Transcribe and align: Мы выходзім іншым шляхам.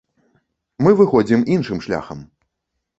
Мы 0.87 0.95
выходзім 1.03 1.47
іншым 1.59 1.77
шляхам. 1.87 2.29